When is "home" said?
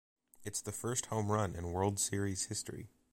1.05-1.31